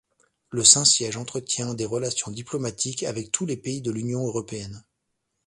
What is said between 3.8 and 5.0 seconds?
de l'Union européenne.